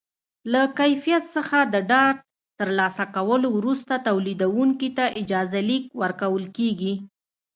له 0.51 0.61
کیفیت 0.79 1.23
څخه 1.35 1.57
د 1.73 1.75
ډاډ 1.89 2.15
ترلاسه 2.59 3.03
کولو 3.15 3.47
وروسته 3.57 3.93
تولیدوونکي 4.07 4.89
ته 4.97 5.05
اجازه 5.21 5.59
لیک 5.69 5.85
ورکول 6.01 6.45
کېږي. 6.57 6.93